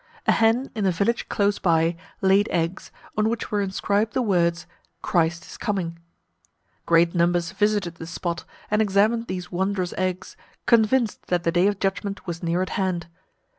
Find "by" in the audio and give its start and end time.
1.59-1.95